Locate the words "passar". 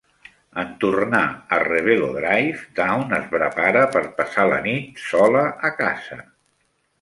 4.23-4.47